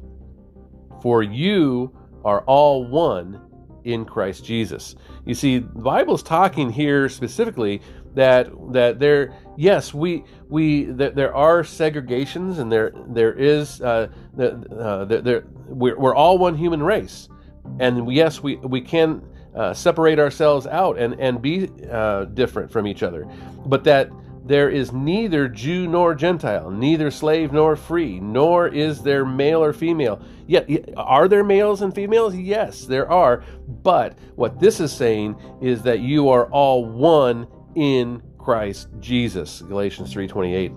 for 1.02 1.24
you 1.24 1.92
are 2.24 2.42
all 2.42 2.86
one 2.86 3.42
in 3.84 4.06
Christ 4.06 4.46
Jesus. 4.46 4.96
You 5.26 5.34
see, 5.34 5.60
the 5.60 5.68
Bible's 5.68 6.24
talking 6.24 6.70
here 6.70 7.10
specifically 7.10 7.82
that 8.14 8.50
that 8.74 9.00
there, 9.00 9.34
yes, 9.58 9.94
we 9.94 10.24
we 10.50 10.86
that 10.86 11.16
there 11.16 11.34
are 11.34 11.64
segregations 11.64 12.60
and 12.60 12.72
there 12.72 12.92
there 13.08 13.34
is 13.34 13.82
uh, 13.82 14.08
the, 14.36 14.54
uh, 14.78 15.06
there, 15.06 15.46
we're, 15.68 15.98
we're 15.98 16.16
all 16.16 16.38
one 16.38 16.56
human 16.56 16.84
race, 16.84 17.30
and 17.80 18.12
yes, 18.12 18.44
we 18.44 18.58
we 18.58 18.82
can 18.82 19.22
uh, 19.56 19.74
separate 19.74 20.20
ourselves 20.20 20.68
out 20.68 20.98
and 20.98 21.20
and 21.20 21.42
be 21.42 21.70
uh, 21.90 22.26
different 22.26 22.72
from 22.72 22.88
each 22.88 23.04
other, 23.04 23.26
but 23.66 23.84
that 23.84 24.10
there 24.44 24.70
is 24.70 24.92
neither 24.92 25.48
Jew 25.48 25.88
nor 25.88 26.16
Gentile, 26.16 26.72
neither 26.72 27.12
slave 27.12 27.54
nor 27.54 27.76
free, 27.76 28.20
nor 28.20 28.68
is 28.68 29.04
there 29.04 29.24
male 29.24 29.64
or 29.64 29.72
female. 29.72 30.22
Yet, 30.48 30.68
are 30.98 31.28
there 31.28 31.44
males 31.44 31.82
and 31.82 31.94
females? 31.94 32.36
Yes, 32.36 32.86
there 32.86 33.10
are. 33.10 33.44
But 33.68 34.18
what 34.36 34.60
this 34.60 34.80
is 34.80 34.92
saying 34.92 35.36
is 35.62 35.84
that 35.84 36.00
you 36.00 36.30
are 36.30 36.46
all 36.48 36.86
one 36.86 37.48
in 37.76 38.22
Christ 38.40 38.88
Jesus. 39.00 39.62
Galatians 39.62 40.12
3:28. 40.12 40.74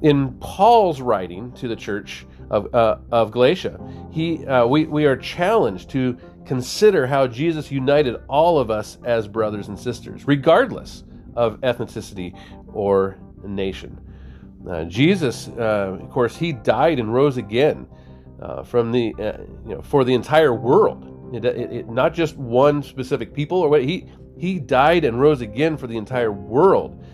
In 0.00 0.32
Paul's 0.40 1.00
writing 1.00 1.52
to 1.52 1.68
the 1.68 1.76
church 1.76 2.26
of, 2.50 2.74
uh, 2.74 2.96
of 3.12 3.30
Galatia, 3.30 3.78
he, 4.10 4.44
uh, 4.46 4.66
we, 4.66 4.86
we 4.86 5.06
are 5.06 5.16
challenged 5.16 5.90
to 5.90 6.16
consider 6.44 7.06
how 7.06 7.26
Jesus 7.26 7.70
united 7.70 8.16
all 8.28 8.58
of 8.58 8.70
us 8.70 8.98
as 9.04 9.28
brothers 9.28 9.68
and 9.68 9.78
sisters, 9.78 10.26
regardless 10.26 11.04
of 11.36 11.60
ethnicity 11.60 12.38
or 12.72 13.18
nation. 13.44 14.00
Uh, 14.68 14.84
Jesus, 14.84 15.48
uh, 15.48 15.98
of 16.00 16.10
course, 16.10 16.36
he 16.36 16.52
died 16.52 16.98
and 16.98 17.12
rose 17.12 17.36
again 17.36 17.86
uh, 18.40 18.62
from 18.62 18.92
the 18.92 19.14
uh, 19.18 19.38
you 19.66 19.74
know 19.74 19.82
for 19.82 20.04
the 20.04 20.14
entire 20.14 20.54
world. 20.54 21.10
It, 21.34 21.44
it, 21.44 21.72
it, 21.72 21.88
not 21.88 22.14
just 22.14 22.36
one 22.36 22.82
specific 22.82 23.34
people 23.34 23.58
or 23.58 23.68
what 23.68 23.82
he 23.82 24.06
he 24.38 24.58
died 24.58 25.04
and 25.04 25.20
rose 25.20 25.40
again 25.40 25.76
for 25.76 25.86
the 25.86 25.96
entire 25.96 26.32
world, 26.32 27.04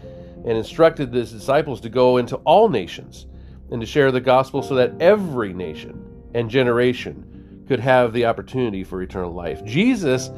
and 0.44 0.56
instructed 0.56 1.12
his 1.12 1.32
disciples 1.32 1.80
to 1.80 1.88
go 1.88 2.18
into 2.18 2.36
all 2.36 2.68
nations 2.68 3.26
and 3.70 3.80
to 3.80 3.86
share 3.86 4.10
the 4.10 4.20
gospel 4.20 4.62
so 4.62 4.74
that 4.74 4.92
every 5.00 5.52
nation 5.52 6.04
and 6.34 6.48
generation 6.48 7.64
could 7.68 7.80
have 7.80 8.12
the 8.12 8.24
opportunity 8.24 8.82
for 8.82 9.02
eternal 9.02 9.32
life. 9.32 9.64
Jesus 9.64 10.30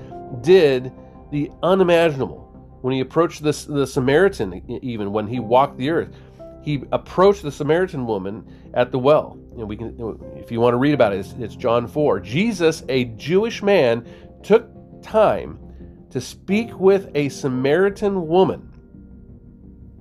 did 0.42 0.92
the 1.30 1.50
unimaginable 1.62 2.41
when 2.82 2.92
he 2.92 3.00
approached 3.00 3.42
the, 3.42 3.52
the 3.68 3.86
Samaritan, 3.86 4.62
even 4.82 5.12
when 5.12 5.26
he 5.26 5.40
walked 5.40 5.78
the 5.78 5.90
earth, 5.90 6.10
he 6.62 6.82
approached 6.92 7.42
the 7.42 7.50
Samaritan 7.50 8.06
woman 8.06 8.44
at 8.74 8.92
the 8.92 8.98
well. 8.98 9.38
And 9.56 9.68
we 9.68 9.76
can, 9.76 10.18
if 10.36 10.50
you 10.50 10.60
want 10.60 10.74
to 10.74 10.78
read 10.78 10.94
about 10.94 11.12
it, 11.12 11.20
it's, 11.20 11.32
it's 11.38 11.56
John 11.56 11.86
4. 11.86 12.20
Jesus, 12.20 12.84
a 12.88 13.04
Jewish 13.04 13.62
man, 13.62 14.06
took 14.42 14.68
time 15.02 15.58
to 16.10 16.20
speak 16.20 16.78
with 16.78 17.10
a 17.14 17.28
Samaritan 17.28 18.26
woman. 18.26 18.68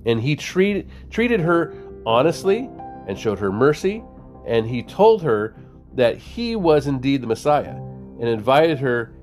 And 0.04 0.20
he 0.20 0.36
treated, 0.36 0.90
treated 1.10 1.40
her 1.40 1.74
honestly 2.04 2.68
and 3.06 3.18
showed 3.18 3.38
her 3.38 3.52
mercy. 3.52 4.02
And 4.46 4.66
he 4.66 4.82
told 4.82 5.22
her 5.22 5.56
that 5.94 6.18
he 6.18 6.56
was 6.56 6.86
indeed 6.88 7.22
the 7.22 7.28
Messiah 7.28 7.76
and 7.76 8.24
invited 8.28 8.78
her 8.78 9.14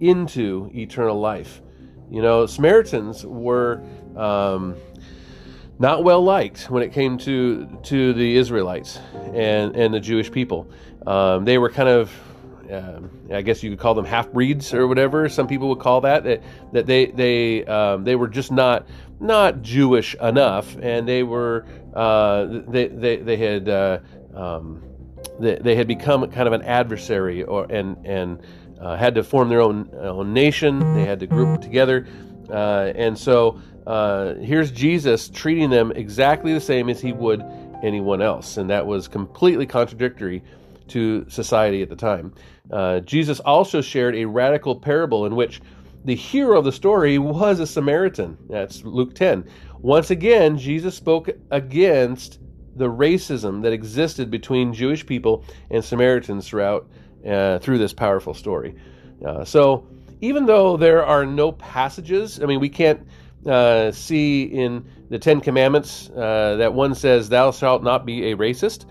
into 0.00 0.70
eternal 0.74 1.20
life. 1.20 1.60
You 2.12 2.20
know, 2.20 2.44
Samaritans 2.44 3.24
were 3.24 3.82
um, 4.16 4.76
not 5.78 6.04
well 6.04 6.22
liked 6.22 6.68
when 6.70 6.82
it 6.82 6.92
came 6.92 7.16
to 7.18 7.66
to 7.84 8.12
the 8.12 8.36
Israelites 8.36 8.98
and 9.32 9.74
and 9.74 9.94
the 9.94 9.98
Jewish 9.98 10.30
people. 10.30 10.70
Um, 11.06 11.46
they 11.46 11.56
were 11.56 11.70
kind 11.70 11.88
of 11.88 12.12
uh, 12.70 13.00
I 13.32 13.40
guess 13.40 13.62
you 13.62 13.70
could 13.70 13.78
call 13.78 13.94
them 13.94 14.04
half 14.04 14.30
breeds 14.30 14.74
or 14.74 14.86
whatever. 14.86 15.26
Some 15.30 15.46
people 15.46 15.70
would 15.70 15.80
call 15.80 16.02
that 16.02 16.24
that, 16.24 16.42
that 16.72 16.84
they 16.84 17.06
they 17.06 17.64
um, 17.64 18.04
they 18.04 18.14
were 18.14 18.28
just 18.28 18.52
not 18.52 18.86
not 19.18 19.62
Jewish 19.62 20.14
enough, 20.16 20.76
and 20.82 21.08
they 21.08 21.22
were 21.22 21.64
uh, 21.94 22.44
they, 22.68 22.88
they 22.88 23.16
they 23.16 23.36
had 23.38 23.70
uh, 23.70 24.00
um, 24.34 24.82
they, 25.40 25.56
they 25.56 25.76
had 25.76 25.88
become 25.88 26.30
kind 26.30 26.46
of 26.46 26.52
an 26.52 26.62
adversary 26.62 27.42
or 27.42 27.64
and 27.72 27.96
and 28.04 28.42
uh, 28.82 28.96
had 28.96 29.14
to 29.14 29.22
form 29.22 29.48
their 29.48 29.60
own, 29.60 29.88
own 30.00 30.34
nation. 30.34 30.94
They 30.94 31.04
had 31.04 31.20
to 31.20 31.26
group 31.26 31.60
together. 31.60 32.06
Uh, 32.50 32.92
and 32.94 33.16
so 33.16 33.60
uh, 33.86 34.34
here's 34.34 34.70
Jesus 34.70 35.28
treating 35.28 35.70
them 35.70 35.92
exactly 35.92 36.52
the 36.52 36.60
same 36.60 36.88
as 36.88 37.00
he 37.00 37.12
would 37.12 37.42
anyone 37.82 38.20
else. 38.20 38.56
And 38.56 38.68
that 38.70 38.86
was 38.86 39.08
completely 39.08 39.66
contradictory 39.66 40.42
to 40.88 41.24
society 41.28 41.82
at 41.82 41.88
the 41.88 41.96
time. 41.96 42.34
Uh, 42.70 43.00
Jesus 43.00 43.40
also 43.40 43.80
shared 43.80 44.16
a 44.16 44.24
radical 44.24 44.74
parable 44.74 45.26
in 45.26 45.36
which 45.36 45.60
the 46.04 46.14
hero 46.14 46.58
of 46.58 46.64
the 46.64 46.72
story 46.72 47.18
was 47.18 47.60
a 47.60 47.66
Samaritan. 47.66 48.36
That's 48.48 48.82
Luke 48.82 49.14
10. 49.14 49.48
Once 49.80 50.10
again, 50.10 50.58
Jesus 50.58 50.94
spoke 50.96 51.30
against 51.50 52.40
the 52.74 52.88
racism 52.88 53.62
that 53.62 53.72
existed 53.72 54.30
between 54.30 54.72
Jewish 54.72 55.04
people 55.04 55.44
and 55.70 55.84
Samaritans 55.84 56.48
throughout 56.48 56.88
uh, 57.26 57.58
through 57.58 57.78
this 57.78 57.92
powerful 57.92 58.34
story. 58.34 58.74
Uh, 59.24 59.44
so, 59.44 59.86
even 60.20 60.46
though 60.46 60.76
there 60.76 61.04
are 61.04 61.26
no 61.26 61.52
passages, 61.52 62.40
I 62.40 62.46
mean, 62.46 62.60
we 62.60 62.68
can't 62.68 63.06
uh, 63.46 63.90
see 63.90 64.44
in 64.44 64.84
the 65.10 65.18
Ten 65.18 65.40
Commandments 65.40 66.10
uh, 66.10 66.56
that 66.56 66.72
one 66.72 66.94
says, 66.94 67.28
Thou 67.28 67.50
shalt 67.50 67.82
not 67.82 68.06
be 68.06 68.30
a 68.30 68.36
racist. 68.36 68.86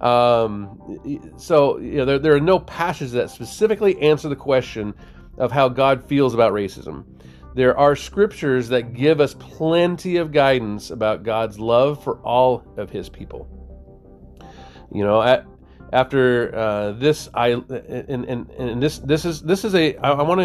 um, 0.00 1.32
so, 1.36 1.78
you 1.78 1.96
know, 1.98 2.04
there, 2.04 2.18
there 2.18 2.34
are 2.34 2.40
no 2.40 2.58
passages 2.58 3.12
that 3.12 3.30
specifically 3.30 4.00
answer 4.00 4.28
the 4.28 4.36
question 4.36 4.94
of 5.38 5.50
how 5.50 5.68
God 5.68 6.04
feels 6.04 6.34
about 6.34 6.52
racism. 6.52 7.04
There 7.54 7.76
are 7.76 7.96
scriptures 7.96 8.68
that 8.68 8.94
give 8.94 9.20
us 9.20 9.34
plenty 9.34 10.16
of 10.16 10.32
guidance 10.32 10.90
about 10.90 11.22
God's 11.22 11.58
love 11.58 12.02
for 12.02 12.16
all 12.18 12.64
of 12.76 12.90
his 12.90 13.08
people. 13.08 13.48
You 14.90 15.04
know, 15.04 15.22
at, 15.22 15.46
after 15.92 16.54
uh, 16.54 16.92
this, 16.92 17.28
I 17.34 17.48
and, 17.48 18.24
and 18.24 18.50
and 18.50 18.82
this 18.82 18.98
this 18.98 19.24
is 19.24 19.42
this 19.42 19.64
is 19.64 19.74
a 19.74 19.96
I, 19.96 20.12
I 20.12 20.22
want 20.22 20.40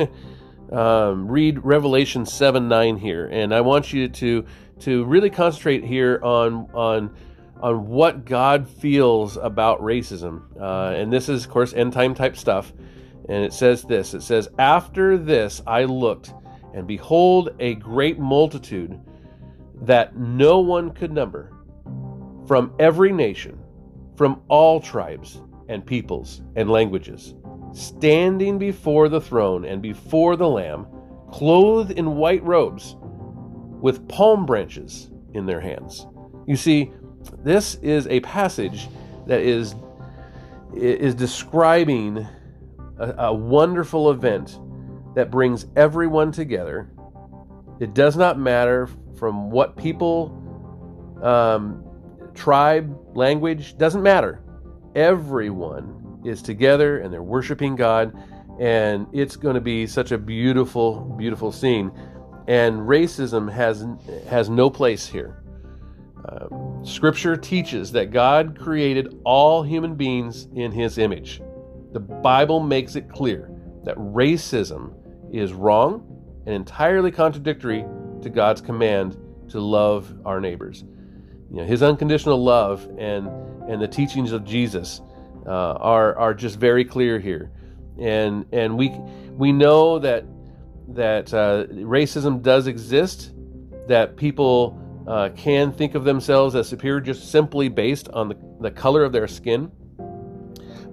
to 0.69 0.77
um, 0.77 1.27
read 1.29 1.63
Revelation 1.63 2.25
seven 2.25 2.67
nine 2.67 2.97
here, 2.97 3.27
and 3.27 3.53
I 3.55 3.61
want 3.61 3.93
you 3.93 4.09
to 4.09 4.45
to 4.81 5.05
really 5.05 5.29
concentrate 5.29 5.85
here 5.85 6.19
on 6.21 6.69
on 6.73 7.15
on 7.61 7.87
what 7.87 8.25
God 8.25 8.69
feels 8.69 9.37
about 9.37 9.79
racism, 9.79 10.43
uh, 10.59 10.93
and 10.95 11.11
this 11.11 11.29
is 11.29 11.45
of 11.45 11.51
course 11.51 11.73
end 11.73 11.93
time 11.93 12.13
type 12.13 12.35
stuff, 12.35 12.73
and 13.29 13.45
it 13.45 13.53
says 13.53 13.83
this: 13.83 14.13
it 14.13 14.23
says, 14.23 14.49
"After 14.59 15.17
this, 15.17 15.61
I 15.65 15.85
looked, 15.85 16.33
and 16.73 16.85
behold, 16.85 17.55
a 17.59 17.75
great 17.75 18.19
multitude 18.19 18.99
that 19.83 20.17
no 20.17 20.59
one 20.59 20.91
could 20.91 21.13
number, 21.13 21.53
from 22.45 22.73
every 22.79 23.13
nation." 23.13 23.57
From 24.17 24.41
all 24.49 24.81
tribes 24.81 25.41
and 25.69 25.85
peoples 25.85 26.41
and 26.55 26.69
languages, 26.69 27.35
standing 27.71 28.57
before 28.57 29.07
the 29.07 29.21
throne 29.21 29.63
and 29.63 29.81
before 29.81 30.35
the 30.35 30.49
Lamb, 30.49 30.87
clothed 31.31 31.91
in 31.91 32.15
white 32.15 32.43
robes, 32.43 32.95
with 33.79 34.07
palm 34.07 34.45
branches 34.45 35.11
in 35.33 35.45
their 35.45 35.61
hands. 35.61 36.07
You 36.47 36.55
see, 36.55 36.91
this 37.43 37.75
is 37.75 38.07
a 38.07 38.19
passage 38.21 38.89
that 39.27 39.41
is, 39.41 39.75
is 40.73 41.13
describing 41.13 42.25
a, 42.97 43.13
a 43.25 43.33
wonderful 43.33 44.09
event 44.09 44.59
that 45.13 45.29
brings 45.29 45.67
everyone 45.75 46.31
together. 46.31 46.89
It 47.79 47.93
does 47.93 48.17
not 48.17 48.39
matter 48.39 48.89
from 49.17 49.51
what 49.51 49.77
people, 49.77 50.33
um, 51.21 51.83
tribe, 52.37 52.97
language, 53.15 53.77
doesn't 53.77 54.03
matter. 54.03 54.41
Everyone 54.95 56.21
is 56.23 56.41
together 56.41 56.99
and 56.99 57.11
they're 57.11 57.23
worshiping 57.23 57.75
God, 57.75 58.13
and 58.59 59.07
it's 59.11 59.35
going 59.35 59.55
to 59.55 59.61
be 59.61 59.85
such 59.87 60.11
a 60.11 60.17
beautiful, 60.17 61.01
beautiful 61.17 61.51
scene. 61.51 61.91
And 62.47 62.79
racism 62.81 63.51
has 63.51 63.85
has 64.29 64.49
no 64.49 64.69
place 64.69 65.05
here. 65.05 65.43
Um, 66.29 66.81
scripture 66.83 67.37
teaches 67.37 67.91
that 67.91 68.11
God 68.11 68.57
created 68.59 69.19
all 69.23 69.63
human 69.63 69.95
beings 69.95 70.47
in 70.55 70.71
His 70.71 70.97
image. 70.97 71.41
The 71.93 71.99
Bible 71.99 72.59
makes 72.59 72.95
it 72.95 73.09
clear 73.09 73.51
that 73.83 73.95
racism 73.97 74.93
is 75.31 75.53
wrong 75.53 76.03
and 76.45 76.55
entirely 76.55 77.11
contradictory 77.11 77.85
to 78.21 78.29
God's 78.29 78.61
command 78.61 79.17
to 79.49 79.59
love 79.59 80.13
our 80.25 80.39
neighbors. 80.39 80.83
You 81.51 81.57
know, 81.57 81.65
His 81.65 81.81
unconditional 81.81 82.43
love 82.43 82.87
and 82.97 83.27
and 83.69 83.81
the 83.81 83.87
teachings 83.87 84.31
of 84.31 84.43
Jesus 84.45 85.01
uh, 85.45 85.73
are 85.73 86.15
are 86.17 86.33
just 86.33 86.57
very 86.59 86.85
clear 86.85 87.19
here, 87.19 87.51
and 87.99 88.45
and 88.51 88.77
we 88.77 88.89
we 89.31 89.51
know 89.51 89.99
that 89.99 90.25
that 90.89 91.33
uh, 91.33 91.65
racism 91.67 92.41
does 92.41 92.67
exist, 92.67 93.33
that 93.87 94.15
people 94.17 94.79
uh, 95.07 95.29
can 95.35 95.71
think 95.71 95.95
of 95.95 96.03
themselves 96.03 96.55
as 96.55 96.67
superior 96.67 97.01
just 97.01 97.31
simply 97.31 97.69
based 97.69 98.09
on 98.09 98.29
the, 98.29 98.37
the 98.61 98.71
color 98.71 99.03
of 99.03 99.11
their 99.11 99.27
skin. 99.27 99.71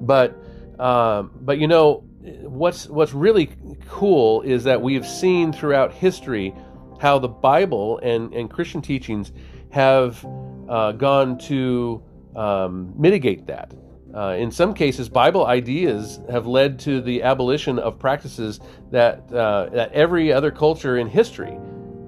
But 0.01 0.37
um, 0.79 1.31
but 1.41 1.59
you 1.59 1.69
know 1.69 2.05
what's 2.43 2.89
what's 2.89 3.13
really 3.13 3.51
cool 3.89 4.43
is 4.43 4.65
that 4.65 4.81
we 4.81 4.95
have 4.95 5.07
seen 5.07 5.53
throughout 5.53 5.93
history 5.93 6.55
how 7.01 7.19
the 7.19 7.29
Bible 7.29 7.99
and, 8.03 8.33
and 8.33 8.51
Christian 8.51 8.81
teachings 8.81 9.33
have 9.71 10.25
uh, 10.69 10.93
gone 10.93 11.39
to 11.39 12.03
um, 12.37 12.93
mitigate 12.97 13.47
that. 13.47 13.73
Uh, 14.15 14.37
in 14.39 14.51
some 14.51 14.73
cases, 14.73 15.09
Bible 15.09 15.47
ideas 15.47 16.21
have 16.31 16.47
led 16.47 16.79
to 16.81 17.01
the 17.01 17.23
abolition 17.23 17.81
of 17.81 17.99
practices 17.99 18.61
that 18.93 19.31
uh, 19.33 19.69
that 19.71 19.93
every 19.93 20.33
other 20.33 20.53
culture 20.53 20.99
in 20.99 21.09
history 21.09 21.59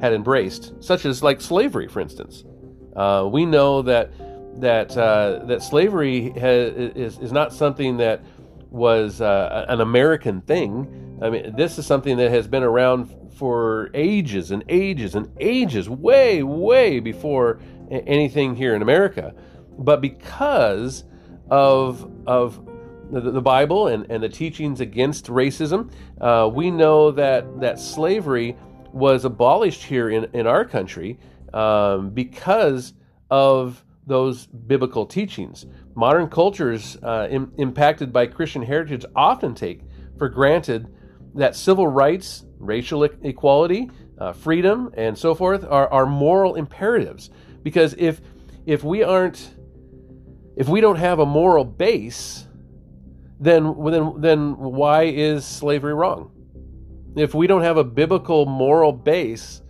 had 0.00 0.12
embraced, 0.12 0.72
such 0.82 1.04
as 1.04 1.22
like 1.22 1.40
slavery, 1.40 1.88
for 1.88 2.00
instance. 2.00 2.44
Uh, 2.94 3.28
we 3.30 3.44
know 3.44 3.82
that 3.82 4.12
that 4.60 4.96
uh, 4.96 5.44
that 5.46 5.62
slavery 5.62 6.32
is 6.36 7.18
is 7.18 7.32
not 7.32 7.52
something 7.52 7.96
that 7.96 8.22
was 8.70 9.20
uh, 9.20 9.66
an 9.68 9.80
American 9.80 10.40
thing. 10.42 11.18
I 11.20 11.30
mean, 11.30 11.56
this 11.56 11.76
is 11.78 11.86
something 11.86 12.16
that 12.18 12.30
has 12.30 12.46
been 12.46 12.62
around 12.62 13.12
for 13.36 13.90
ages 13.94 14.50
and 14.50 14.62
ages 14.68 15.14
and 15.14 15.30
ages, 15.40 15.88
way 15.88 16.42
way 16.44 17.00
before 17.00 17.58
anything 17.90 18.54
here 18.54 18.74
in 18.74 18.82
America. 18.82 19.34
But 19.78 20.00
because 20.00 21.04
of 21.50 22.10
of 22.26 22.64
the, 23.10 23.20
the 23.20 23.40
Bible 23.40 23.88
and, 23.88 24.10
and 24.10 24.22
the 24.22 24.28
teachings 24.28 24.80
against 24.80 25.26
racism, 25.26 25.92
uh, 26.20 26.48
we 26.52 26.70
know 26.70 27.10
that 27.12 27.60
that 27.60 27.78
slavery 27.78 28.56
was 28.92 29.24
abolished 29.24 29.82
here 29.82 30.08
in, 30.08 30.26
in 30.32 30.46
our 30.46 30.64
country 30.64 31.18
um, 31.52 32.10
because 32.10 32.94
of 33.30 33.84
those 34.06 34.46
biblical 34.46 35.04
teachings. 35.04 35.66
Modern 35.94 36.28
cultures 36.28 36.96
uh, 37.02 37.28
Im- 37.30 37.52
impacted 37.58 38.12
by 38.12 38.26
Christian 38.26 38.62
heritage 38.62 39.04
often 39.14 39.54
take 39.54 39.82
for 40.16 40.28
granted 40.28 40.88
that 41.34 41.56
civil 41.56 41.86
rights, 41.86 42.44
racial 42.58 43.04
equality, 43.04 43.90
uh, 44.18 44.32
freedom, 44.32 44.90
and 44.96 45.16
so 45.18 45.34
forth 45.34 45.64
are, 45.64 45.88
are 45.92 46.06
moral 46.06 46.54
imperatives. 46.54 47.30
Because 47.66 47.96
if 47.98 48.20
if 48.64 48.84
we 48.84 49.02
aren't 49.02 49.56
if 50.54 50.68
we 50.68 50.80
don't 50.80 51.00
have 51.00 51.18
a 51.18 51.26
moral 51.26 51.64
base, 51.64 52.46
then 53.40 53.74
then 53.90 54.20
then 54.20 54.56
why 54.56 55.06
is 55.06 55.44
slavery 55.44 55.92
wrong? 55.92 56.30
If 57.16 57.34
we 57.34 57.48
don't 57.48 57.62
have 57.62 57.76
a 57.76 57.82
biblical 57.82 58.46
moral 58.46 58.92
base, 58.92 59.62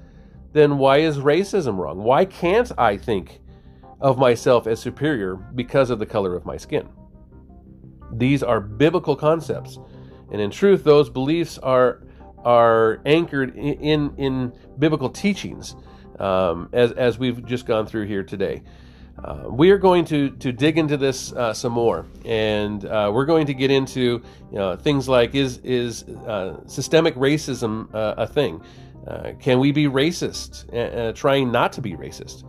then 0.52 0.76
why 0.76 0.98
is 0.98 1.16
racism 1.16 1.78
wrong? 1.78 2.02
Why 2.02 2.26
can't 2.26 2.70
I 2.76 2.98
think 2.98 3.40
of 3.98 4.18
myself 4.18 4.66
as 4.66 4.78
superior 4.78 5.37
because 5.37 5.88
of 5.88 5.98
the 5.98 6.04
color 6.04 6.37
of 6.37 6.44
my 6.44 6.59
skin? 6.59 6.87
These 8.12 8.42
are 8.42 8.61
biblical 8.61 9.16
concepts. 9.16 9.78
And 10.30 10.42
in 10.42 10.50
truth, 10.50 10.85
those 10.85 11.09
beliefs 11.09 11.56
are 11.56 12.02
are 12.44 13.00
anchored 13.06 13.56
in 13.56 13.72
in, 13.80 14.14
in 14.18 14.52
biblical 14.78 15.09
teachings, 15.09 15.76
um, 16.18 16.68
as 16.72 16.92
as 16.92 17.18
we've 17.18 17.44
just 17.44 17.66
gone 17.66 17.87
through 17.87 18.07
here 18.07 18.22
today. 18.22 18.62
Uh, 19.24 19.44
we 19.48 19.70
are 19.70 19.79
going 19.79 20.05
to, 20.05 20.31
to 20.31 20.52
dig 20.52 20.76
into 20.76 20.96
this 20.96 21.33
uh, 21.33 21.52
some 21.52 21.72
more, 21.72 22.07
and 22.26 22.85
uh, 22.85 23.11
we're 23.12 23.24
going 23.24 23.46
to 23.46 23.55
get 23.55 23.70
into 23.70 24.22
you 24.52 24.59
know, 24.59 24.76
things 24.76 25.09
like 25.09 25.35
is 25.35 25.59
is 25.59 26.02
uh, 26.02 26.61
systemic 26.66 27.14
racism 27.14 27.92
uh, 27.94 28.14
a 28.18 28.26
thing? 28.26 28.61
Uh, 29.07 29.33
can 29.40 29.59
we 29.59 29.72
be 29.72 29.87
racist, 29.87 31.14
trying 31.14 31.50
not 31.50 31.72
to 31.72 31.81
be 31.81 31.92
racist? 31.92 32.44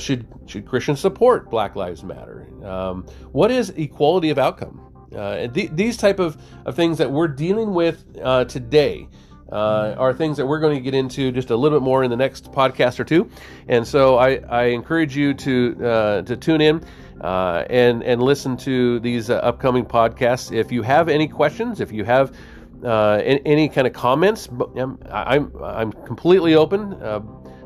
should 0.00 0.26
should 0.46 0.64
Christians 0.64 1.00
support 1.00 1.50
Black 1.50 1.76
Lives 1.76 2.04
Matter? 2.04 2.48
Um, 2.64 3.04
what 3.32 3.50
is 3.50 3.70
equality 3.70 4.30
of 4.30 4.38
outcome? 4.38 4.80
Th- 5.10 5.70
these 5.72 5.98
type 5.98 6.20
of, 6.20 6.40
of 6.64 6.74
things 6.74 6.96
that 6.98 7.10
we're 7.10 7.28
dealing 7.28 7.74
with 7.74 8.14
today 8.48 9.08
uh, 9.52 9.94
are 9.98 10.14
things 10.14 10.38
that 10.38 10.46
we're 10.46 10.60
going 10.60 10.74
to 10.74 10.80
get 10.80 10.94
into 10.94 11.30
just 11.30 11.50
a 11.50 11.56
little 11.56 11.78
bit 11.78 11.84
more 11.84 12.02
in 12.02 12.10
the 12.10 12.16
next 12.16 12.50
podcast 12.52 12.98
or 12.98 13.04
two. 13.04 13.28
And 13.68 13.86
so 13.86 14.16
I, 14.16 14.36
I 14.48 14.64
encourage 14.64 15.14
you 15.16 15.34
to 15.34 15.76
uh, 15.84 16.22
to 16.22 16.36
tune 16.36 16.62
in 16.62 16.82
uh, 17.20 17.64
and 17.68 18.02
and 18.02 18.22
listen 18.22 18.56
to 18.58 18.98
these 19.00 19.28
uh, 19.28 19.34
upcoming 19.34 19.84
podcasts. 19.84 20.52
If 20.52 20.72
you 20.72 20.82
have 20.82 21.08
any 21.08 21.28
questions, 21.28 21.80
if 21.80 21.92
you 21.92 22.04
have 22.04 22.34
uh, 22.82 23.20
any, 23.22 23.42
any, 23.44 23.68
kind 23.68 23.86
of 23.86 23.92
comments, 23.92 24.48
I'm 24.76 24.98
I'm, 25.10 25.52
I'm 25.62 25.92
completely 25.92 26.54
open. 26.54 26.94
Uh, 26.94 27.20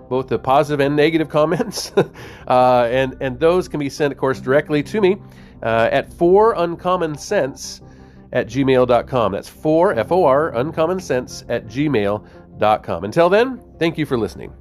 both 0.08 0.28
the 0.28 0.38
positive 0.38 0.78
and 0.78 0.94
negative 0.94 1.28
comments, 1.38 1.92
and 2.48 3.16
and 3.20 3.40
those 3.40 3.68
can 3.68 3.80
be 3.80 3.90
sent, 3.90 4.12
of 4.12 4.18
course, 4.18 4.40
directly 4.40 4.82
to 4.82 5.00
me 5.00 5.16
at 5.62 6.12
four 6.12 6.54
uncommon 6.56 7.16
sense 7.16 7.80
at 8.32 8.46
gmail.com. 8.46 9.32
That's 9.32 9.48
for 9.48 9.92
F 9.94 10.12
O 10.12 10.24
R, 10.24 10.54
uncommon 10.54 11.00
sense 11.00 11.44
at 11.48 11.66
gmail.com. 11.66 13.04
Until 13.04 13.28
then, 13.28 13.60
thank 13.78 13.98
you 13.98 14.06
for 14.06 14.18
listening. 14.18 14.52